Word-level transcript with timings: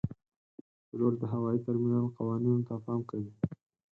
پیلوټ 0.87 1.13
د 1.19 1.23
هوايي 1.33 1.59
ترمینل 1.65 2.05
قوانینو 2.17 2.61
ته 2.67 2.73
پام 2.85 3.01
کوي. 3.09 3.31